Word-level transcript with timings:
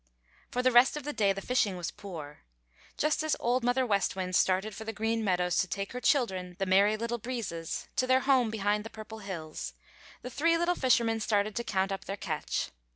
For 0.49 0.63
the 0.63 0.71
rest 0.71 0.97
of 0.97 1.03
the 1.03 1.13
day 1.13 1.31
the 1.31 1.43
fishing 1.43 1.77
was 1.77 1.91
poor. 1.91 2.39
Just 2.97 3.21
as 3.21 3.35
Old 3.39 3.63
Mother 3.63 3.85
West 3.85 4.15
Wind 4.15 4.35
started 4.35 4.73
for 4.73 4.83
the 4.83 4.93
Green 4.93 5.23
Meadows 5.23 5.59
to 5.59 5.67
take 5.67 5.91
her 5.91 6.01
children, 6.01 6.55
the 6.57 6.65
Merry 6.65 6.97
Little 6.97 7.19
Breezes, 7.19 7.87
to 7.97 8.07
their 8.07 8.21
home 8.21 8.49
behind 8.49 8.83
the 8.83 8.89
Purple 8.89 9.19
Hills, 9.19 9.73
the 10.23 10.31
three 10.31 10.57
little 10.57 10.73
fishermen 10.73 11.19
started 11.19 11.55
to 11.55 11.63
count 11.63 11.91
up 11.91 12.05
their 12.05 12.17
catch. 12.17 12.71